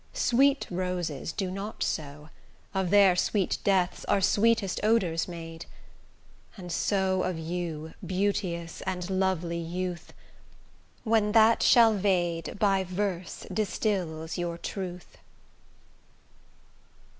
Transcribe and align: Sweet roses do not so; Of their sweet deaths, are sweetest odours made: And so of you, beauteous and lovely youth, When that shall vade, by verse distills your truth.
Sweet 0.13 0.65
roses 0.71 1.31
do 1.31 1.51
not 1.51 1.83
so; 1.83 2.31
Of 2.73 2.89
their 2.89 3.15
sweet 3.15 3.59
deaths, 3.63 4.03
are 4.05 4.19
sweetest 4.19 4.79
odours 4.81 5.27
made: 5.27 5.67
And 6.57 6.71
so 6.71 7.21
of 7.21 7.37
you, 7.37 7.93
beauteous 8.03 8.81
and 8.87 9.07
lovely 9.11 9.59
youth, 9.59 10.11
When 11.03 11.33
that 11.33 11.61
shall 11.61 11.93
vade, 11.93 12.57
by 12.57 12.83
verse 12.83 13.45
distills 13.53 14.39
your 14.39 14.57
truth. 14.57 15.19